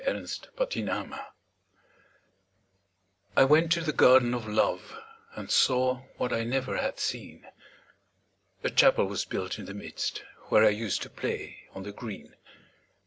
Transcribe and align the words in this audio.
THE 0.03 0.49
GARDEN 0.75 0.89
OF 0.89 0.95
LOVE 0.95 1.21
I 3.37 3.43
went 3.43 3.71
to 3.73 3.81
the 3.81 3.93
Garden 3.93 4.33
of 4.33 4.47
Love, 4.47 4.95
And 5.35 5.51
saw 5.51 5.97
what 6.17 6.33
I 6.33 6.43
never 6.43 6.77
had 6.77 6.99
seen; 6.99 7.45
A 8.63 8.71
Chapel 8.71 9.05
was 9.05 9.25
built 9.25 9.59
in 9.59 9.65
the 9.65 9.75
midst, 9.75 10.23
Where 10.49 10.65
I 10.65 10.69
used 10.69 11.03
to 11.03 11.09
play 11.11 11.67
on 11.75 11.83
the 11.83 11.91
green. 11.91 12.35